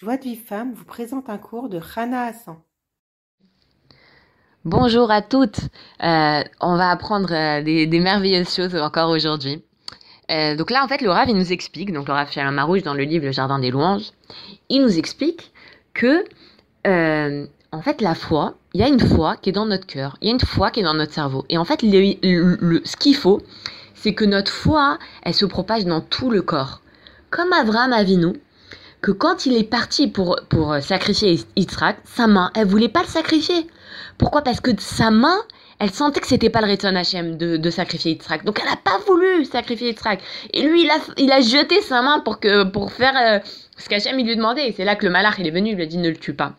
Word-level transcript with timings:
Joie 0.00 0.16
de 0.16 0.22
vie 0.22 0.36
femme 0.36 0.74
vous 0.74 0.84
présente 0.84 1.28
un 1.28 1.38
cours 1.38 1.68
de 1.68 1.80
Hana 1.96 2.26
Hassan. 2.26 2.54
Bonjour 4.64 5.10
à 5.10 5.22
toutes. 5.22 5.58
Euh, 6.04 6.44
on 6.60 6.76
va 6.76 6.90
apprendre 6.90 7.32
euh, 7.32 7.64
des, 7.64 7.88
des 7.88 7.98
merveilleuses 7.98 8.54
choses 8.54 8.76
encore 8.76 9.10
aujourd'hui. 9.10 9.64
Euh, 10.30 10.54
donc 10.54 10.70
là, 10.70 10.84
en 10.84 10.86
fait, 10.86 11.00
le 11.00 11.10
Rav, 11.10 11.28
il 11.28 11.34
nous 11.34 11.52
explique, 11.52 11.92
donc 11.92 12.06
le 12.06 12.12
Rav 12.12 12.30
dans 12.84 12.94
le 12.94 13.02
livre 13.02 13.24
Le 13.24 13.32
Jardin 13.32 13.58
des 13.58 13.72
Louanges, 13.72 14.12
il 14.68 14.82
nous 14.82 14.98
explique 14.98 15.52
que, 15.94 16.22
en 16.84 17.82
fait, 17.82 18.00
la 18.00 18.14
foi, 18.14 18.54
il 18.74 18.80
y 18.80 18.84
a 18.84 18.88
une 18.88 19.00
foi 19.00 19.36
qui 19.36 19.48
est 19.48 19.52
dans 19.52 19.66
notre 19.66 19.88
cœur, 19.88 20.16
il 20.20 20.28
y 20.28 20.30
a 20.30 20.34
une 20.34 20.38
foi 20.38 20.70
qui 20.70 20.78
est 20.78 20.84
dans 20.84 20.94
notre 20.94 21.12
cerveau. 21.12 21.44
Et 21.48 21.58
en 21.58 21.64
fait, 21.64 21.82
le, 21.82 22.82
ce 22.84 22.96
qu'il 22.96 23.16
faut, 23.16 23.42
c'est 23.94 24.14
que 24.14 24.24
notre 24.24 24.52
foi, 24.52 25.00
elle 25.24 25.34
se 25.34 25.44
propage 25.44 25.86
dans 25.86 26.02
tout 26.02 26.30
le 26.30 26.42
corps. 26.42 26.82
Comme 27.30 27.52
Abraham 27.52 27.92
Avinu, 27.92 28.34
que 29.00 29.10
quand 29.10 29.46
il 29.46 29.56
est 29.56 29.68
parti 29.68 30.08
pour, 30.08 30.40
pour 30.48 30.72
euh, 30.72 30.80
sacrifier 30.80 31.40
Yitzhak, 31.56 31.98
sa 32.04 32.26
main, 32.26 32.50
elle 32.54 32.66
voulait 32.66 32.88
pas 32.88 33.02
le 33.02 33.08
sacrifier. 33.08 33.66
Pourquoi? 34.18 34.42
Parce 34.42 34.60
que 34.60 34.70
sa 34.78 35.10
main, 35.10 35.38
elle 35.78 35.90
sentait 35.90 36.20
que 36.20 36.26
c'était 36.26 36.50
pas 36.50 36.60
le 36.60 36.66
Retzon 36.68 36.96
Hashem 36.96 37.36
de, 37.36 37.56
de 37.56 37.70
sacrifier 37.70 38.12
Yitzhak. 38.12 38.44
Donc 38.44 38.60
elle 38.60 38.68
a 38.68 38.76
pas 38.76 38.98
voulu 39.06 39.44
sacrifier 39.44 39.90
Yitzhak. 39.90 40.20
Et 40.52 40.62
lui, 40.62 40.82
il 40.82 40.90
a, 40.90 40.98
il 41.16 41.30
a 41.30 41.40
jeté 41.40 41.80
sa 41.82 42.02
main 42.02 42.20
pour, 42.20 42.40
que, 42.40 42.64
pour 42.64 42.92
faire 42.92 43.14
euh, 43.16 43.38
ce 43.76 43.88
qu'Hachem 43.88 44.18
il 44.18 44.26
lui 44.26 44.36
demandait. 44.36 44.68
Et 44.68 44.72
c'est 44.72 44.84
là 44.84 44.96
que 44.96 45.06
le 45.06 45.12
malach, 45.12 45.36
il 45.38 45.46
est 45.46 45.52
venu, 45.52 45.70
il 45.70 45.76
lui 45.76 45.84
a 45.84 45.86
dit 45.86 45.98
ne 45.98 46.08
le 46.08 46.16
tue 46.16 46.34
pas. 46.34 46.54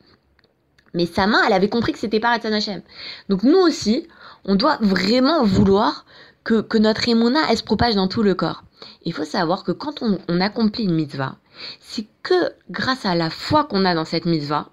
Mais 0.94 1.06
sa 1.06 1.28
main, 1.28 1.42
elle 1.46 1.54
avait 1.54 1.70
compris 1.70 1.92
que 1.92 2.00
c'était 2.00 2.22
pas 2.22 2.34
Retzon 2.34 2.54
Hashem. 2.54 2.82
Donc 3.28 3.44
nous 3.44 3.60
aussi, 3.60 4.08
on 4.46 4.56
doit 4.56 4.78
vraiment 4.80 5.44
vouloir 5.44 6.06
que, 6.50 6.78
notre 6.78 7.08
émouna, 7.08 7.42
elle 7.50 7.58
se 7.58 7.64
propage 7.64 7.96
dans 7.96 8.08
tout 8.08 8.24
le 8.24 8.34
corps. 8.34 8.64
Il 9.04 9.14
faut 9.14 9.26
savoir 9.26 9.64
que 9.64 9.72
quand 9.72 10.02
on, 10.02 10.42
accomplit 10.42 10.86
une 10.86 10.96
mitzvah, 10.96 11.36
c'est 11.80 12.08
que 12.24 12.54
grâce 12.72 13.06
à 13.06 13.16
la 13.16 13.30
foi 13.30 13.66
qu'on 13.66 13.86
a 13.86 13.94
dans 13.94 14.06
cette 14.06 14.26
mitzvah 14.26 14.70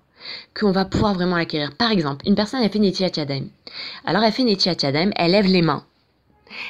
qu'on 0.58 0.72
va 0.72 0.84
pouvoir 0.84 1.14
vraiment 1.14 1.36
l'acquérir. 1.36 1.76
Par 1.76 1.92
exemple, 1.92 2.26
une 2.26 2.34
personne, 2.34 2.62
elle 2.62 2.70
fait 2.70 2.78
Netiat 2.78 3.10
Yadayim. 3.14 3.48
Alors, 4.04 4.22
elle 4.22 4.32
fait 4.32 4.44
Netiat 4.44 4.76
Yadayim, 4.82 5.10
elle 5.16 5.32
lève 5.32 5.46
les 5.46 5.62
mains. 5.62 5.84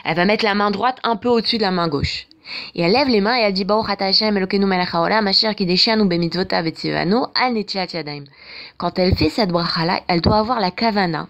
Elle 0.04 0.16
va 0.16 0.24
mettre 0.24 0.44
la 0.44 0.54
main 0.54 0.70
droite 0.70 0.98
un 1.04 1.16
peu 1.16 1.28
au-dessus 1.28 1.58
de 1.58 1.62
la 1.62 1.70
main 1.70 1.88
gauche. 1.88 2.26
Et 2.74 2.82
elle 2.82 2.92
lève 2.92 3.08
les 3.08 3.20
mains 3.20 3.36
et 3.36 3.42
elle 3.42 3.52
dit 3.52 3.64
Baruch 3.64 3.88
Hashem 3.98 4.36
Elokeinu 4.36 4.66
melech 4.66 4.94
haolam 4.94 5.26
asher 5.26 5.54
kideshanu 5.54 6.04
bemitzvotav 6.06 6.66
etzivanu 6.66 7.26
al 7.34 7.52
netiat 7.52 7.86
yadayim. 7.92 8.24
Quand 8.76 8.98
elle 8.98 9.14
fait 9.14 9.30
cette 9.30 9.50
bracha-là, 9.50 10.00
elle 10.08 10.20
doit 10.20 10.38
avoir 10.38 10.60
la 10.60 10.70
kavana 10.70 11.28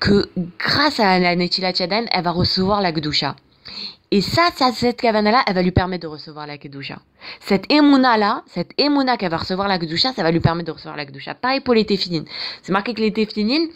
que 0.00 0.28
grâce 0.58 1.00
à 1.00 1.18
la 1.18 1.36
netilat 1.36 1.72
yadayim, 1.78 2.06
elle 2.10 2.24
va 2.24 2.30
recevoir 2.30 2.80
la 2.80 2.92
gdusha. 2.92 3.36
Et 4.14 4.20
ça, 4.20 4.42
ça 4.54 4.70
cette 4.70 5.00
kavana-là, 5.00 5.42
elle 5.44 5.56
va 5.56 5.62
lui 5.62 5.72
permettre 5.72 6.04
de 6.04 6.06
recevoir 6.06 6.46
la 6.46 6.56
kedusha. 6.56 7.00
Cette 7.40 7.64
émouna-là, 7.68 8.44
cette 8.46 8.70
émouna 8.78 9.16
qu'elle 9.16 9.32
va 9.32 9.38
recevoir 9.38 9.66
la 9.66 9.76
kedusha, 9.76 10.12
ça 10.12 10.22
va 10.22 10.30
lui 10.30 10.38
permettre 10.38 10.68
de 10.68 10.70
recevoir 10.70 10.96
la 10.96 11.04
kedusha. 11.04 11.34
Pareil 11.34 11.58
pour 11.58 11.74
les 11.74 11.84
téphilines. 11.84 12.24
C'est 12.62 12.70
marqué 12.70 12.94
que 12.94 13.00
les 13.00 13.12
téphilines, 13.12 13.66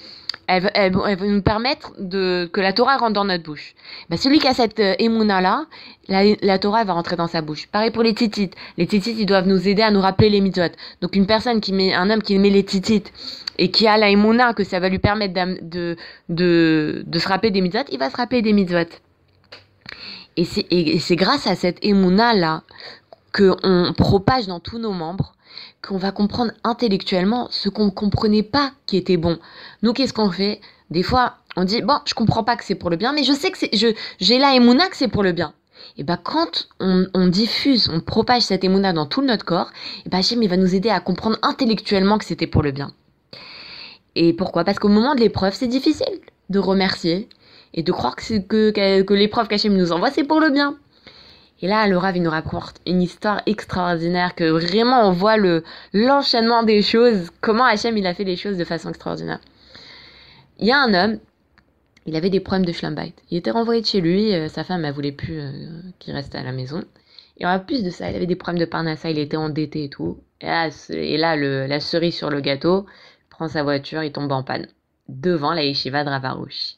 elles, 0.47 0.93
vont 0.93 1.29
nous 1.29 1.43
permettre 1.43 1.93
de, 1.99 2.49
que 2.53 2.61
la 2.61 2.73
Torah 2.73 2.99
rentre 2.99 3.15
dans 3.15 3.25
notre 3.25 3.43
bouche. 3.43 3.75
Ben, 4.11 4.17
celui 4.17 4.39
qui 4.39 4.47
a 4.47 4.55
cette 4.55 4.79
euh, 4.79 4.95
émouna-là, 5.01 5.67
la, 6.07 6.23
la 6.41 6.59
Torah 6.61 6.83
elle 6.83 6.87
va 6.87 6.93
rentrer 6.93 7.17
dans 7.17 7.27
sa 7.27 7.41
bouche. 7.41 7.67
Pareil 7.67 7.91
pour 7.91 8.05
les 8.05 8.15
titites. 8.15 8.55
Les 8.77 8.87
titites, 8.87 9.19
ils 9.19 9.27
doivent 9.27 9.49
nous 9.49 9.67
aider 9.67 9.83
à 9.83 9.91
nous 9.91 10.01
rappeler 10.01 10.31
les 10.31 10.41
mitzvot. 10.41 10.71
Donc 11.01 11.17
une 11.17 11.27
personne 11.27 11.61
qui 11.61 11.73
met, 11.73 11.95
un 11.95 12.11
homme 12.11 12.23
qui 12.23 12.39
met 12.39 12.51
les 12.51 12.63
titites 12.65 13.13
et 13.59 13.73
qui 13.73 13.89
a 13.89 13.99
la 13.99 14.09
émouna, 14.09 14.55
que 14.55 14.63
ça 14.63 14.79
va 14.79 14.89
lui 14.89 15.01
permettre 15.01 15.35
de, 15.35 15.97
de, 16.29 17.03
de 17.05 17.19
se 17.19 17.27
rappeler 17.27 17.51
des 17.51 17.61
mitzvot, 17.61 17.83
il 17.91 17.99
va 17.99 18.09
se 18.09 18.17
rappeler 18.17 18.41
des 18.41 18.53
mitzvot. 18.53 18.87
Et 20.39 20.45
c'est, 20.45 21.17
grâce 21.17 21.49
à 21.49 21.57
cette 21.57 21.79
émouna-là 21.83 22.63
qu'on 23.33 23.93
propage 23.97 24.47
dans 24.47 24.61
tous 24.61 24.79
nos 24.79 24.93
membres 24.93 25.35
qu'on 25.83 25.97
va 25.97 26.13
comprendre 26.13 26.53
intellectuellement 26.63 27.49
ce 27.51 27.69
qu'on 27.69 27.87
ne 27.87 27.91
comprenait 27.91 28.45
pas 28.45 28.71
qui 28.87 28.97
était 28.97 29.17
bon. 29.17 29.41
Nous, 29.83 29.93
qu'est-ce 29.93 30.13
qu'on 30.13 30.31
fait? 30.31 30.61
Des 30.91 31.03
fois, 31.03 31.39
on 31.57 31.65
dit, 31.65 31.83
bon, 31.83 31.99
je 32.05 32.15
comprends 32.15 32.45
pas 32.45 32.55
que 32.55 32.65
c'est 32.65 32.77
pour 32.77 32.89
le 32.89 32.97
bien, 32.97 33.13
mais 33.13 33.25
je 33.25 33.33
sais 33.33 33.51
que 33.51 33.59
c'est, 33.59 33.71
j'ai 34.21 34.39
la 34.39 34.55
émouna 34.55 34.87
que 34.87 34.97
c'est 34.97 35.09
pour 35.09 35.25
le 35.25 35.33
bien. 35.33 35.55
Et 35.97 36.05
ben 36.05 36.17
quand 36.17 36.69
on, 36.79 37.27
diffuse, 37.27 37.91
on 37.93 37.99
propage 37.99 38.43
cette 38.43 38.63
émouna 38.63 38.93
dans 38.93 39.07
tout 39.07 39.23
notre 39.23 39.45
corps, 39.45 39.73
et 40.07 40.09
ben 40.09 40.19
Hachem, 40.19 40.45
va 40.47 40.57
nous 40.57 40.73
aider 40.73 40.91
à 40.91 41.01
comprendre 41.01 41.39
intellectuellement 41.43 42.17
que 42.17 42.25
c'était 42.25 42.47
pour 42.47 42.63
le 42.63 42.71
bien. 42.71 42.93
Et 44.15 44.33
pourquoi? 44.33 44.63
Parce 44.63 44.79
qu'au 44.79 44.89
moment 44.89 45.17
de 45.17 45.21
l'épreuve, 45.21 45.55
c'est 45.55 45.67
difficile 45.67 46.21
de 46.49 46.61
remercier 46.61 47.29
et 47.75 47.83
de 47.83 47.93
croire 47.93 48.17
que, 48.17 48.71
que, 49.03 49.15
l'épreuve 49.15 49.49
qu'Hachem 49.49 49.77
nous 49.77 49.93
envoie, 49.93 50.11
c'est 50.11 50.25
pour 50.25 50.41
le 50.41 50.51
bien. 50.51 50.77
Et 51.61 51.67
là, 51.67 51.87
le 51.89 51.99
Rav, 51.99 52.17
il 52.17 52.23
nous 52.23 52.31
rapporte 52.31 52.81
une 52.87 53.03
histoire 53.03 53.43
extraordinaire 53.47 54.35
que 54.35 54.45
vraiment 54.45 55.09
on 55.09 55.13
voit 55.13 55.37
le, 55.37 55.65
l'enchaînement 55.93 56.63
des 56.63 56.83
choses, 56.83 57.31
comment 57.41 57.65
Hachem 57.65 57.97
il 57.97 58.07
a 58.07 58.15
fait 58.15 58.25
les 58.25 58.37
choses 58.37 58.57
de 58.57 58.65
façon 58.65 58.91
extraordinaire. 58.91 59.41
Il 60.61 60.67
y 60.67 60.73
a 60.73 60.79
un 60.79 60.95
homme, 60.95 61.19
il 62.07 62.17
avait 62.17 62.31
des 62.31 62.41
problèmes 62.41 62.65
de 62.65 62.73
schlumbite. 62.73 63.17
Il 63.31 63.39
était 63.39 63.51
renvoyé 63.51 63.81
de 63.81 63.87
chez 63.87 64.01
lui, 64.01 64.35
euh, 64.35 64.49
sa 64.49 64.65
femme, 64.65 64.85
elle 64.85 64.95
voulait 64.95 65.13
plus 65.13 65.41
euh, 65.41 65.51
qu'il 65.99 66.15
reste 66.15 66.35
à 66.35 66.43
la 66.43 66.53
maison. 66.53 66.85
Et 67.39 67.47
en 67.47 67.59
plus 67.61 67.85
de 67.85 67.91
ça, 67.91 68.11
il 68.11 68.17
avait 68.17 68.27
des 68.27 68.37
problèmes 68.37 68.61
de 68.61 68.71
parnassa, 68.71 69.11
il 69.11 69.19
était 69.19 69.37
endetté 69.37 69.85
et 69.85 69.89
tout. 69.89 70.19
Et 70.41 71.17
là, 71.17 71.37
le, 71.37 71.67
la 71.67 71.81
cerise 71.81 72.17
sur 72.17 72.31
le 72.31 72.41
gâteau, 72.41 72.87
prend 73.31 73.49
sa 73.49 73.63
voiture, 73.63 74.03
il 74.03 74.13
tombe 74.13 74.31
en 74.33 74.43
panne. 74.43 74.67
Devant 75.09 75.53
la 75.53 75.65
yeshiva 75.65 76.05
de 76.05 76.11
Ravarouche. 76.11 76.75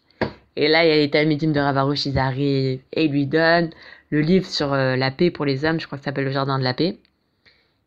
Et 0.57 0.69
là, 0.69 0.85
il 0.85 0.89
y 0.89 0.93
a 0.93 0.97
les 0.97 1.11
talmidim 1.11 1.53
de 1.53 1.61
Ravarouche, 1.61 2.07
ils 2.07 2.19
arrivent 2.19 2.81
et 2.93 3.05
ils 3.05 3.11
lui 3.11 3.27
donnent 3.27 3.71
le 4.11 4.21
livre 4.21 4.47
sur 4.47 4.73
euh, 4.73 4.97
la 4.97 5.11
paix 5.11 5.31
pour 5.31 5.45
les 5.45 5.65
hommes, 5.65 5.79
je 5.81 5.87
crois 5.87 5.97
que 5.97 6.05
ça 6.05 6.11
s'appelle 6.11 6.25
le 6.25 6.33
jardin 6.33 6.59
de 6.59 6.65
la 6.65 6.75
paix. 6.75 6.99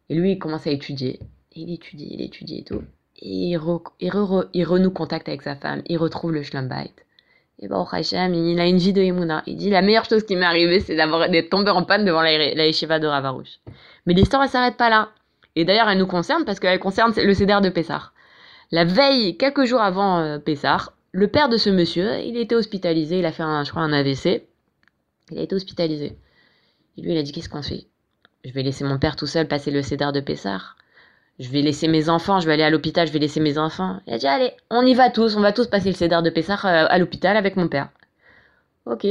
Et 0.09 0.15
lui, 0.15 0.33
il 0.33 0.39
commence 0.39 0.65
à 0.67 0.71
étudier. 0.71 1.19
Et 1.53 1.61
il 1.61 1.73
étudie, 1.73 2.07
il 2.11 2.21
étudie 2.21 2.59
et 2.59 2.63
tout. 2.63 2.81
Et 3.21 3.49
il, 3.51 3.57
re- 3.57 3.91
il, 3.99 4.09
re- 4.11 4.47
il 4.53 4.63
renoue 4.63 4.91
contact 4.91 5.27
avec 5.27 5.41
sa 5.41 5.55
femme. 5.55 5.81
Il 5.87 5.97
retrouve 5.97 6.31
le 6.31 6.43
schlumbite. 6.43 7.05
Et 7.59 7.67
au 7.69 7.85
Hachem, 7.89 8.33
il 8.33 8.59
a 8.59 8.65
une 8.65 8.77
vie 8.77 8.93
de 8.93 9.01
Emouna. 9.01 9.43
Il 9.45 9.57
dit 9.57 9.69
la 9.69 9.81
meilleure 9.81 10.05
chose 10.05 10.25
qui 10.25 10.35
m'est 10.35 10.45
arrivée, 10.45 10.79
c'est 10.79 10.95
d'avoir 10.95 11.29
d'être 11.29 11.49
tombé 11.49 11.71
en 11.71 11.83
panne 11.83 12.05
devant 12.05 12.21
la, 12.21 12.37
la 12.37 12.65
yeshiva 12.65 12.99
de 12.99 13.07
Ravarouche. 13.07 13.59
Mais 14.05 14.13
l'histoire, 14.13 14.43
elle 14.43 14.49
s'arrête 14.49 14.77
pas 14.77 14.89
là. 14.89 15.09
Et 15.55 15.65
d'ailleurs, 15.65 15.89
elle 15.89 15.99
nous 15.99 16.07
concerne 16.07 16.45
parce 16.45 16.59
qu'elle 16.59 16.79
concerne 16.79 17.13
le 17.15 17.33
céder 17.33 17.59
de 17.61 17.69
Pessar. 17.69 18.13
La 18.71 18.85
veille, 18.85 19.37
quelques 19.37 19.65
jours 19.65 19.81
avant 19.81 20.19
euh, 20.19 20.39
Pessar, 20.39 20.93
le 21.13 21.27
père 21.27 21.47
de 21.47 21.57
ce 21.57 21.69
monsieur, 21.69 22.19
il 22.19 22.37
était 22.37 22.55
hospitalisé. 22.55 23.19
Il 23.19 23.25
a 23.25 23.31
fait, 23.31 23.43
un, 23.43 23.63
je 23.63 23.69
crois, 23.69 23.83
un 23.83 23.93
AVC. 23.93 24.43
Il 25.31 25.37
a 25.37 25.41
été 25.41 25.55
hospitalisé. 25.55 26.17
Et 26.97 27.01
lui, 27.01 27.13
il 27.13 27.17
a 27.17 27.23
dit 27.23 27.31
Qu'est-ce 27.31 27.49
qu'on 27.49 27.61
fait? 27.61 27.85
Je 28.43 28.51
vais 28.51 28.63
laisser 28.63 28.83
mon 28.83 28.97
père 28.97 29.15
tout 29.15 29.27
seul 29.27 29.47
passer 29.47 29.71
le 29.71 29.81
cédar 29.83 30.11
de 30.11 30.19
Pessar. 30.19 30.75
Je 31.39 31.49
vais 31.49 31.61
laisser 31.61 31.87
mes 31.87 32.09
enfants, 32.09 32.39
je 32.39 32.47
vais 32.47 32.53
aller 32.53 32.63
à 32.63 32.69
l'hôpital, 32.69 33.07
je 33.07 33.13
vais 33.13 33.19
laisser 33.19 33.39
mes 33.39 33.57
enfants. 33.57 34.01
Il 34.07 34.13
a 34.13 34.17
dit 34.17 34.27
Allez, 34.27 34.51
on 34.69 34.85
y 34.85 34.93
va 34.95 35.09
tous, 35.09 35.35
on 35.35 35.41
va 35.41 35.53
tous 35.53 35.67
passer 35.67 35.89
le 35.89 35.95
cédar 35.95 36.23
de 36.23 36.29
Pessar 36.29 36.65
euh, 36.65 36.85
à 36.89 36.97
l'hôpital 36.97 37.37
avec 37.37 37.55
mon 37.55 37.67
père. 37.67 37.89
Ok. 38.85 39.05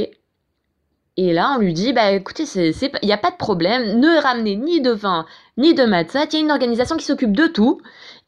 Et 1.15 1.31
là, 1.33 1.55
on 1.55 1.59
lui 1.59 1.73
dit 1.73 1.93
Bah 1.93 2.11
écoutez, 2.11 2.43
il 2.43 2.73
n'y 3.03 3.13
a 3.13 3.17
pas 3.17 3.31
de 3.31 3.37
problème, 3.37 3.99
ne 3.99 4.21
ramenez 4.21 4.57
ni 4.57 4.81
de 4.81 4.91
vin 4.91 5.25
ni 5.57 5.73
de 5.73 5.85
matzot, 5.85 6.25
il 6.31 6.33
y 6.33 6.37
a 6.37 6.39
une 6.39 6.51
organisation 6.51 6.97
qui 6.97 7.05
s'occupe 7.05 7.35
de 7.35 7.47
tout, 7.47 7.79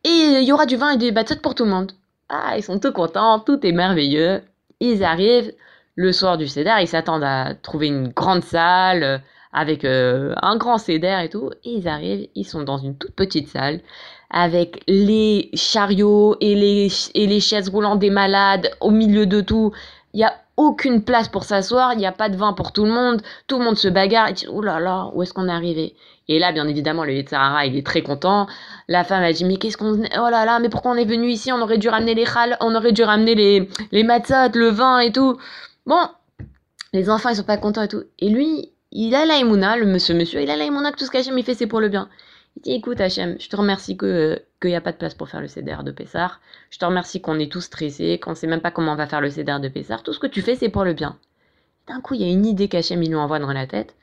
et 0.04 0.10
il 0.10 0.44
y 0.44 0.52
aura 0.52 0.66
du 0.66 0.78
vin 0.78 0.92
et 0.92 0.98
des 0.98 1.12
matzot 1.12 1.40
pour 1.42 1.56
tout 1.56 1.66
le 1.66 1.72
monde. 1.72 1.92
Ah, 2.30 2.58
ils 2.58 2.64
sont 2.64 2.80
tout 2.80 2.92
contents, 2.92 3.40
tout 3.40 3.66
est 3.66 3.72
merveilleux. 3.72 4.42
Ils 4.80 5.04
arrivent, 5.04 5.54
le 5.96 6.12
soir 6.12 6.38
du 6.38 6.48
CEDAR, 6.48 6.82
ils 6.82 6.88
s'attendent 6.88 7.24
à 7.24 7.54
trouver 7.56 7.88
une 7.88 8.10
grande 8.10 8.44
salle 8.44 9.04
euh, 9.04 9.18
avec 9.54 9.86
euh, 9.86 10.34
un 10.42 10.58
grand 10.58 10.78
CEDAR 10.78 11.22
et 11.22 11.30
tout. 11.30 11.52
Et 11.64 11.72
ils 11.72 11.88
arrivent, 11.88 12.28
ils 12.36 12.46
sont 12.46 12.64
dans 12.64 12.78
une 12.78 12.98
toute 12.98 13.16
petite 13.16 13.48
salle 13.50 13.82
avec 14.30 14.84
les 14.88 15.50
chariots 15.54 16.36
et 16.42 16.56
les, 16.56 16.88
et 17.14 17.28
les 17.28 17.40
chaises 17.40 17.70
roulantes 17.70 18.00
des 18.00 18.10
malades 18.10 18.72
au 18.82 18.92
milieu 18.92 19.26
de 19.26 19.42
tout. 19.42 19.72
Il 20.14 20.24
a 20.24 20.34
aucune 20.58 21.04
place 21.04 21.28
pour 21.28 21.44
s'asseoir, 21.44 21.94
il 21.94 21.98
n'y 21.98 22.06
a 22.06 22.12
pas 22.12 22.30
de 22.30 22.38
vin 22.38 22.54
pour 22.54 22.72
tout 22.72 22.86
le 22.86 22.92
monde, 22.92 23.22
tout 23.48 23.60
le 23.60 23.66
monde 23.66 23.78
se 23.78 23.88
bagarre 23.88 24.30
et 24.30 24.34
dit 24.34 24.48
Oh 24.50 24.62
là 24.62 24.80
là, 24.80 25.10
où 25.14 25.24
est-ce 25.24 25.34
qu'on 25.34 25.48
est 25.48 25.52
arrivé? 25.52 25.96
Et 26.28 26.40
là, 26.40 26.52
bien 26.52 26.68
évidemment, 26.68 27.04
le 27.04 27.14
Yetzirara, 27.14 27.66
il 27.66 27.78
est 27.78 27.86
très 27.86 28.02
content. 28.02 28.48
La 28.88 29.04
femme 29.04 29.24
a 29.24 29.32
dit 29.32 29.46
Mais 29.46 29.58
qu'est-ce 29.58 29.78
qu'on. 29.78 29.94
Oh 29.96 30.30
là 30.30 30.46
là, 30.46 30.60
mais 30.60 30.70
pourquoi 30.70 30.92
on 30.92 30.96
est 30.96 31.06
venu 31.06 31.28
ici? 31.28 31.52
On 31.52 31.62
aurait 31.62 31.78
dû 31.78 31.90
ramener 31.90 32.16
les 32.16 32.26
chal, 32.26 32.58
on 32.62 32.74
aurait 32.74 32.94
dû 32.94 33.04
ramener 33.04 33.36
les, 33.36 33.70
les 33.92 34.04
matzot, 34.04 34.56
le 34.56 34.70
vin 34.70 35.00
et 35.00 35.12
tout. 35.12 35.38
Bon, 35.86 36.02
les 36.94 37.10
enfants, 37.10 37.30
ils 37.30 37.36
sont 37.36 37.44
pas 37.44 37.58
contents 37.58 37.84
et 37.84 37.88
tout. 37.88 38.04
Et 38.20 38.30
lui, 38.30 38.72
il 38.92 39.14
a 39.14 39.26
la 39.26 39.38
émouna, 39.38 39.78
le 39.78 39.86
monsieur, 39.86 40.16
monsieur, 40.16 40.42
il 40.42 40.50
a 40.50 40.56
la 40.56 40.66
émouna 40.66 40.92
que 40.92 40.98
tout 40.98 41.06
ce 41.06 41.12
qu'Hachem 41.12 41.38
il 41.38 41.44
fait, 41.44 41.54
c'est 41.54 41.68
pour 41.68 41.82
le 41.82 41.90
bien. 41.90 42.10
Il 42.58 42.62
dit 42.62 42.72
Écoute, 42.72 43.02
Hachem, 43.02 43.36
je 43.40 43.50
te 43.50 43.56
remercie 43.56 43.98
qu'il 43.98 44.40
n'y 44.64 44.76
a 44.76 44.82
pas 44.82 44.92
de 44.92 44.98
place 44.98 45.14
pour 45.14 45.30
faire 45.30 45.42
le 45.42 45.48
CDR 45.48 45.84
de 45.84 45.92
Pessar. 45.92 46.40
Je 46.70 46.80
te 46.80 46.86
remercie 46.86 47.22
qu'on 47.22 47.40
est 47.40 47.52
tous 47.52 47.62
stressés, 47.62 48.20
qu'on 48.20 48.36
sait 48.36 48.48
même 48.48 48.62
pas 48.62 48.72
comment 48.72 48.94
on 48.94 48.96
va 48.96 49.08
faire 49.08 49.22
le 49.22 49.30
CDR 49.30 49.60
de 49.60 49.68
Pessar. 49.68 50.04
Tout 50.04 50.14
ce 50.14 50.20
que 50.20 50.28
tu 50.28 50.42
fais, 50.42 50.56
c'est 50.56 50.70
pour 50.70 50.84
le 50.84 50.94
bien. 50.94 51.18
D'un 51.88 52.02
coup, 52.02 52.14
il 52.16 52.22
y 52.22 52.24
a 52.24 52.32
une 52.32 52.46
idée 52.46 52.68
qu'Hachem 52.68 53.02
nous 53.04 53.18
envoie 53.18 53.40
dans 53.40 53.54
la 53.54 53.68
tête. 53.68 53.96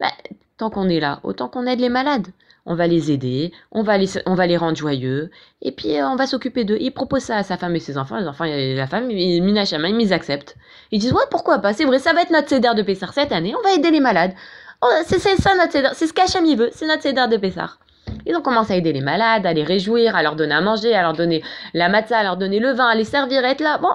Bah, 0.00 0.10
tant 0.56 0.70
qu'on 0.70 0.88
est 0.88 1.00
là, 1.00 1.20
autant 1.22 1.48
qu'on 1.48 1.66
aide 1.66 1.80
les 1.80 1.88
malades. 1.88 2.28
On 2.66 2.74
va 2.74 2.86
les 2.86 3.10
aider, 3.10 3.52
on 3.72 3.82
va 3.82 3.96
les, 3.96 4.56
rendre 4.56 4.76
joyeux, 4.76 5.30
et 5.62 5.72
puis 5.72 5.98
euh, 5.98 6.06
on 6.06 6.16
va 6.16 6.26
s'occuper 6.26 6.64
d'eux. 6.64 6.76
Il 6.78 6.92
propose 6.92 7.22
ça 7.22 7.36
à 7.36 7.42
sa 7.42 7.56
femme 7.56 7.74
et 7.74 7.80
ses 7.80 7.96
enfants. 7.96 8.18
Les 8.18 8.26
enfants 8.26 8.44
et 8.44 8.74
la 8.74 8.86
femme, 8.86 9.10
ils, 9.10 9.42
Mina 9.42 9.64
Shamaim, 9.64 9.98
ils 9.98 10.12
acceptent. 10.12 10.56
Ils 10.90 11.00
disent 11.00 11.12
Ouais, 11.12 11.22
pourquoi 11.30 11.58
pas 11.60 11.72
C'est 11.72 11.84
vrai, 11.84 11.98
ça 11.98 12.12
va 12.12 12.20
être 12.20 12.30
notre 12.30 12.48
CDR 12.48 12.74
de 12.74 12.82
Pessar 12.82 13.14
cette 13.14 13.32
année. 13.32 13.54
On 13.58 13.62
va 13.62 13.72
aider 13.72 13.90
les 13.90 14.00
malades. 14.00 14.34
Oh, 14.82 14.88
c'est 15.06 15.18
ça 15.18 15.54
notre 15.56 15.72
CDR. 15.72 15.94
C'est 15.94 16.06
ce 16.06 16.12
qu'Hachem 16.12 16.44
veut. 16.54 16.70
C'est 16.72 16.86
notre 16.86 17.02
CDR 17.02 17.28
de 17.28 17.38
Pessar. 17.38 17.78
Ils 18.26 18.36
ont 18.36 18.42
commencé 18.42 18.72
à 18.72 18.76
aider 18.76 18.92
les 18.92 19.00
malades, 19.00 19.46
à 19.46 19.52
les 19.52 19.64
réjouir, 19.64 20.16
à 20.16 20.22
leur 20.22 20.36
donner 20.36 20.54
à 20.54 20.60
manger, 20.60 20.94
à 20.94 21.02
leur 21.02 21.12
donner 21.12 21.42
la 21.74 21.88
matzah, 21.88 22.18
à 22.18 22.22
leur 22.22 22.36
donner 22.36 22.58
le 22.60 22.72
vin, 22.72 22.86
à 22.86 22.94
les 22.94 23.04
servir, 23.04 23.44
à 23.44 23.48
être 23.48 23.60
là. 23.60 23.78
Bon. 23.78 23.94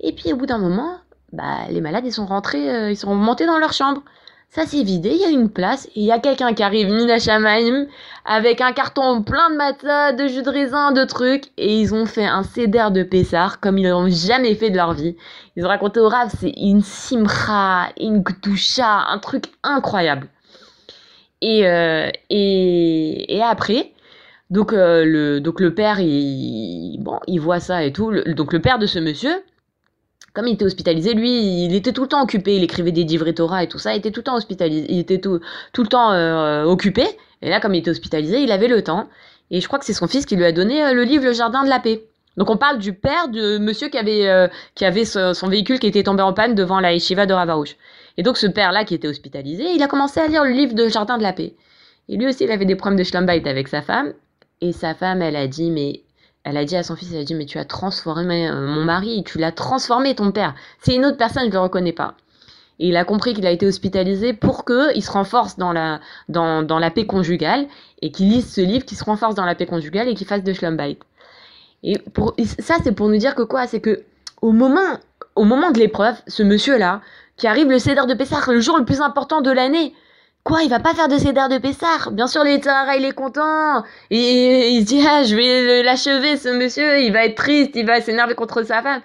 Et 0.00 0.12
puis 0.12 0.32
au 0.32 0.36
bout 0.36 0.46
d'un 0.46 0.58
moment, 0.58 0.96
bah, 1.32 1.66
les 1.70 1.80
malades, 1.80 2.04
ils 2.06 2.12
sont 2.12 2.26
rentrés, 2.26 2.70
euh, 2.70 2.90
ils 2.90 2.96
sont 2.96 3.14
montés 3.14 3.46
dans 3.46 3.58
leur 3.58 3.72
chambre. 3.72 4.02
Ça 4.52 4.66
s'est 4.66 4.82
vidé, 4.82 5.10
il 5.10 5.20
y 5.20 5.24
a 5.24 5.28
une 5.28 5.48
place, 5.48 5.86
et 5.94 6.00
il 6.00 6.06
y 6.06 6.10
a 6.10 6.18
quelqu'un 6.18 6.54
qui 6.54 6.64
arrive, 6.64 6.90
Mina 6.90 7.20
Shamaim, 7.20 7.86
avec 8.24 8.60
un 8.60 8.72
carton 8.72 9.22
plein 9.22 9.48
de 9.50 9.54
matzah, 9.54 10.12
de 10.12 10.26
jus 10.26 10.42
de 10.42 10.50
raisin, 10.50 10.90
de 10.90 11.04
trucs, 11.04 11.44
et 11.56 11.78
ils 11.80 11.94
ont 11.94 12.04
fait 12.04 12.26
un 12.26 12.42
céder 12.42 12.88
de 12.90 13.04
Pessar 13.04 13.60
comme 13.60 13.78
ils 13.78 13.88
n'ont 13.88 14.08
jamais 14.08 14.56
fait 14.56 14.70
de 14.70 14.76
leur 14.76 14.92
vie. 14.92 15.14
Ils 15.54 15.64
ont 15.64 15.68
raconté 15.68 16.00
au 16.00 16.08
Rav, 16.08 16.32
c'est 16.36 16.52
une 16.56 16.82
simra, 16.82 17.90
une 18.00 18.24
gdusha, 18.24 19.06
un 19.08 19.18
truc 19.18 19.44
incroyable. 19.62 20.26
Et, 21.42 21.64
euh, 21.68 22.10
et, 22.28 22.99
et 23.28 23.42
après, 23.42 23.92
donc, 24.50 24.72
euh, 24.72 25.04
le, 25.04 25.40
donc 25.40 25.60
le 25.60 25.74
père, 25.74 26.00
il, 26.00 26.98
bon, 27.00 27.20
il 27.28 27.38
voit 27.40 27.60
ça 27.60 27.84
et 27.84 27.92
tout. 27.92 28.12
Donc 28.34 28.52
le 28.52 28.60
père 28.60 28.78
de 28.78 28.86
ce 28.86 28.98
monsieur, 28.98 29.32
comme 30.34 30.48
il 30.48 30.54
était 30.54 30.64
hospitalisé, 30.64 31.14
lui, 31.14 31.64
il 31.64 31.74
était 31.74 31.92
tout 31.92 32.02
le 32.02 32.08
temps 32.08 32.22
occupé. 32.22 32.56
Il 32.56 32.64
écrivait 32.64 32.92
des 32.92 33.04
livrets 33.04 33.32
Torah 33.32 33.62
et 33.62 33.68
tout 33.68 33.78
ça. 33.78 33.94
Il 33.94 33.98
était 33.98 34.10
tout 34.10 34.20
le 34.20 34.24
temps 34.24 34.36
hospitalisé. 34.36 34.86
Il 34.90 34.98
était 34.98 35.18
tout, 35.18 35.40
tout 35.72 35.82
le 35.82 35.88
temps 35.88 36.12
euh, 36.12 36.64
occupé. 36.64 37.04
Et 37.42 37.48
là, 37.48 37.60
comme 37.60 37.74
il 37.74 37.78
était 37.78 37.90
hospitalisé, 37.90 38.42
il 38.42 38.50
avait 38.50 38.68
le 38.68 38.82
temps. 38.82 39.08
Et 39.52 39.60
je 39.60 39.66
crois 39.66 39.78
que 39.78 39.84
c'est 39.84 39.92
son 39.92 40.08
fils 40.08 40.26
qui 40.26 40.36
lui 40.36 40.44
a 40.44 40.52
donné 40.52 40.84
euh, 40.84 40.94
le 40.94 41.04
livre 41.04 41.24
Le 41.24 41.32
Jardin 41.32 41.62
de 41.64 41.68
la 41.68 41.78
Paix. 41.78 42.04
Donc 42.36 42.50
on 42.50 42.56
parle 42.56 42.78
du 42.78 42.92
père 42.92 43.28
de 43.28 43.58
monsieur 43.58 43.88
qui 43.88 43.98
avait, 43.98 44.48
qui 44.76 44.84
avait 44.84 45.04
son 45.04 45.48
véhicule 45.48 45.80
qui 45.80 45.88
était 45.88 46.04
tombé 46.04 46.22
en 46.22 46.32
panne 46.32 46.54
devant 46.54 46.78
la 46.78 46.92
yeshiva 46.92 47.26
de 47.26 47.34
Ravarouche. 47.34 47.76
Et 48.16 48.22
donc 48.22 48.36
ce 48.36 48.46
père-là 48.46 48.84
qui 48.84 48.94
était 48.94 49.08
hospitalisé, 49.08 49.64
il 49.74 49.82
a 49.82 49.88
commencé 49.88 50.20
à 50.20 50.28
lire 50.28 50.44
le 50.44 50.52
livre 50.52 50.74
de 50.74 50.88
Jardin 50.88 51.18
de 51.18 51.24
la 51.24 51.32
Paix. 51.32 51.54
Et 52.10 52.16
lui 52.16 52.26
aussi, 52.26 52.44
il 52.44 52.50
avait 52.50 52.64
des 52.64 52.74
problèmes 52.74 52.98
de 52.98 53.04
schlumbait 53.04 53.48
avec 53.48 53.68
sa 53.68 53.82
femme. 53.82 54.12
Et 54.60 54.72
sa 54.72 54.94
femme, 54.94 55.22
elle 55.22 55.36
a 55.36 55.46
dit, 55.46 55.70
mais 55.70 56.02
elle 56.42 56.56
a 56.56 56.64
dit 56.64 56.76
à 56.76 56.82
son 56.82 56.96
fils, 56.96 57.12
elle 57.12 57.20
a 57.20 57.24
dit, 57.24 57.36
mais 57.36 57.46
tu 57.46 57.56
as 57.58 57.64
transformé 57.64 58.48
euh, 58.48 58.66
mon 58.66 58.84
mari, 58.84 59.22
tu 59.24 59.38
l'as 59.38 59.52
transformé 59.52 60.16
ton 60.16 60.32
père. 60.32 60.54
C'est 60.80 60.94
une 60.94 61.06
autre 61.06 61.16
personne, 61.16 61.44
je 61.44 61.48
ne 61.48 61.52
le 61.52 61.60
reconnais 61.60 61.92
pas. 61.92 62.14
Et 62.80 62.88
il 62.88 62.96
a 62.96 63.04
compris 63.04 63.32
qu'il 63.32 63.46
a 63.46 63.50
été 63.52 63.64
hospitalisé 63.64 64.32
pour 64.32 64.64
qu'il 64.64 65.04
se 65.04 65.10
renforce 65.10 65.56
dans 65.56 65.72
la, 65.72 66.00
dans, 66.28 66.62
dans 66.62 66.80
la 66.80 66.90
paix 66.90 67.06
conjugale 67.06 67.66
et 68.02 68.10
qu'il 68.10 68.28
lise 68.28 68.52
ce 68.52 68.60
livre, 68.60 68.84
qu'il 68.84 68.98
se 68.98 69.04
renforce 69.04 69.36
dans 69.36 69.44
la 69.44 69.54
paix 69.54 69.66
conjugale 69.66 70.08
et 70.08 70.14
qu'il 70.14 70.26
fasse 70.26 70.42
de 70.42 70.52
schlumbait. 70.52 70.98
Et 71.84 71.98
pour, 71.98 72.34
ça, 72.58 72.76
c'est 72.82 72.92
pour 72.92 73.08
nous 73.08 73.18
dire 73.18 73.36
que 73.36 73.42
quoi? 73.42 73.68
C'est 73.68 73.80
que 73.80 74.02
au 74.42 74.50
moment, 74.50 74.98
au 75.36 75.44
moment 75.44 75.70
de 75.70 75.78
l'épreuve, 75.78 76.16
ce 76.26 76.42
monsieur-là, 76.42 77.02
qui 77.36 77.46
arrive 77.46 77.70
le 77.70 77.78
Cédar 77.78 78.06
de 78.06 78.14
Pessah, 78.14 78.40
le 78.48 78.60
jour 78.60 78.76
le 78.78 78.84
plus 78.84 79.00
important 79.00 79.42
de 79.42 79.50
l'année, 79.50 79.94
quoi, 80.44 80.62
il 80.62 80.70
va 80.70 80.80
pas 80.80 80.94
faire 80.94 81.08
de 81.08 81.18
Cédar 81.18 81.48
de 81.48 81.58
Pessah 81.58 82.10
Bien 82.12 82.26
sûr, 82.26 82.44
Tzahara, 82.44 82.96
il 82.96 83.04
est 83.04 83.12
content. 83.12 83.84
Il 84.10 84.80
se 84.80 84.86
dit, 84.86 85.04
ah, 85.06 85.22
je 85.22 85.36
vais 85.36 85.82
l'achever, 85.82 86.36
ce 86.36 86.48
monsieur, 86.48 87.00
il 87.00 87.12
va 87.12 87.24
être 87.24 87.36
triste, 87.36 87.72
il 87.74 87.86
va 87.86 88.00
s'énerver 88.00 88.34
contre 88.34 88.62
sa 88.62 88.82
femme. 88.82 89.02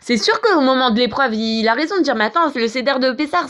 C'est 0.00 0.18
sûr 0.18 0.38
qu'au 0.42 0.60
moment 0.60 0.90
de 0.90 0.98
l'épreuve, 0.98 1.34
il 1.34 1.66
a 1.66 1.72
raison 1.72 1.96
de 1.96 2.02
dire, 2.02 2.14
mais 2.14 2.24
attends, 2.24 2.50
le 2.54 2.68
Cédar 2.68 3.00
de 3.00 3.12
Pessah, 3.12 3.46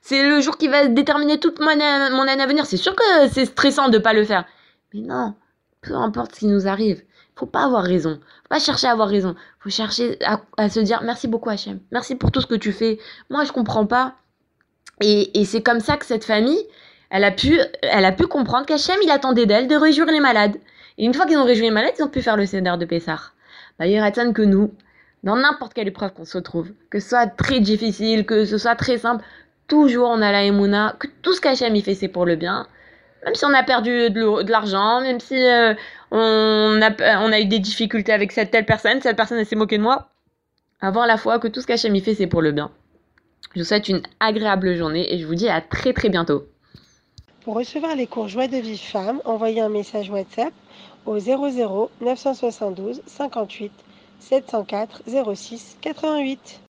c'est 0.00 0.26
le 0.26 0.40
jour 0.40 0.56
qui 0.56 0.68
va 0.68 0.86
déterminer 0.88 1.38
toute 1.38 1.60
mon 1.60 1.66
mon 1.66 2.26
année 2.26 2.42
à 2.42 2.46
venir. 2.46 2.64
C'est 2.64 2.78
sûr 2.78 2.96
que 2.96 3.28
c'est 3.30 3.44
stressant 3.44 3.88
de 3.90 3.98
pas 3.98 4.14
le 4.14 4.24
faire. 4.24 4.44
Mais 4.94 5.00
non, 5.00 5.34
peu 5.82 5.94
importe 5.94 6.34
ce 6.34 6.40
qui 6.40 6.46
nous 6.46 6.66
arrive, 6.66 7.02
faut 7.36 7.46
pas 7.46 7.64
avoir 7.64 7.82
raison. 7.84 8.18
Faut 8.42 8.48
pas 8.48 8.58
chercher 8.58 8.86
à 8.86 8.92
avoir 8.92 9.08
raison. 9.08 9.34
Faut 9.60 9.70
chercher 9.70 10.16
à, 10.24 10.40
à 10.56 10.68
se 10.70 10.80
dire 10.80 11.02
merci 11.04 11.28
beaucoup 11.28 11.50
Hachem. 11.50 11.80
Merci 11.92 12.14
pour 12.14 12.30
tout 12.32 12.40
ce 12.40 12.46
que 12.46 12.54
tu 12.54 12.72
fais. 12.72 12.98
Moi, 13.28 13.44
je 13.44 13.52
comprends 13.52 13.86
pas. 13.86 14.14
Et, 15.00 15.44
c'est 15.44 15.62
comme 15.62 15.80
ça 15.80 15.96
que 15.96 16.04
cette 16.04 16.24
famille, 16.24 16.62
elle 17.10 17.24
a 17.24 17.30
pu, 17.30 17.58
elle 17.82 18.04
a 18.04 18.12
pu 18.12 18.26
comprendre 18.26 18.66
qu'Hachem, 18.66 18.96
il 19.02 19.10
attendait 19.10 19.46
d'elle 19.46 19.66
de 19.66 19.74
réjouir 19.74 20.06
les 20.06 20.20
malades. 20.20 20.56
Et 20.98 21.04
une 21.04 21.14
fois 21.14 21.26
qu'ils 21.26 21.38
ont 21.38 21.44
réjoui 21.44 21.66
les 21.66 21.70
malades, 21.70 21.94
ils 21.98 22.02
ont 22.02 22.08
pu 22.08 22.20
faire 22.20 22.36
le 22.36 22.44
Seder 22.44 22.74
de. 22.78 22.86
Bah, 23.78 23.86
il 23.86 23.98
attendent 23.98 24.34
que 24.34 24.42
nous, 24.42 24.72
dans 25.24 25.36
n'importe 25.36 25.72
quelle 25.72 25.88
épreuve 25.88 26.12
qu'on 26.12 26.26
se 26.26 26.38
trouve, 26.38 26.72
que 26.90 27.00
ce 27.00 27.08
soit 27.10 27.26
très 27.26 27.60
difficile, 27.60 28.26
que 28.26 28.44
ce 28.44 28.58
soit 28.58 28.76
très 28.76 28.98
simple, 28.98 29.24
toujours 29.68 30.10
on 30.10 30.20
a 30.20 30.32
la 30.32 30.44
Emouna, 30.44 30.96
que 30.98 31.06
tout 31.22 31.32
ce 31.32 31.40
qu'Hachem 31.40 31.74
il 31.74 31.82
fait, 31.82 31.94
c'est 31.94 32.08
pour 32.08 32.26
le 32.26 32.36
bien. 32.36 32.66
Même 33.24 33.34
si 33.34 33.44
on 33.44 33.54
a 33.54 33.62
perdu 33.62 34.10
de 34.10 34.50
l'argent, 34.50 35.00
même 35.00 35.20
si 35.20 35.34
euh, 35.34 35.74
on, 36.10 36.80
a, 36.82 37.20
on 37.20 37.32
a 37.32 37.40
eu 37.40 37.46
des 37.46 37.58
difficultés 37.58 38.12
avec 38.12 38.32
cette 38.32 38.50
telle 38.50 38.66
personne, 38.66 39.00
cette 39.00 39.16
personne 39.16 39.38
elle 39.38 39.46
s'est 39.46 39.56
moquée 39.56 39.78
de 39.78 39.82
moi, 39.82 40.10
avoir 40.80 41.06
la 41.06 41.16
foi 41.16 41.38
que 41.38 41.48
tout 41.48 41.60
ce 41.60 41.66
qu'Hachem 41.66 41.94
il 41.94 42.02
fait, 42.02 42.14
c'est 42.14 42.26
pour 42.26 42.42
le 42.42 42.52
bien. 42.52 42.70
Je 43.54 43.60
vous 43.60 43.64
souhaite 43.64 43.88
une 43.88 44.02
agréable 44.20 44.76
journée 44.76 45.12
et 45.12 45.18
je 45.18 45.26
vous 45.26 45.34
dis 45.34 45.48
à 45.48 45.60
très 45.60 45.92
très 45.92 46.08
bientôt. 46.08 46.44
Pour 47.42 47.54
recevoir 47.54 47.96
les 47.96 48.06
cours 48.06 48.28
Joie 48.28 48.46
de 48.46 48.58
Vive 48.58 48.78
Femme, 48.78 49.20
envoyez 49.24 49.60
un 49.60 49.68
message 49.68 50.08
WhatsApp 50.08 50.52
au 51.04 51.18
00 51.18 51.90
972 52.00 53.02
58 53.06 53.72
704 54.20 55.02
06 55.34 55.78
88. 55.80 56.60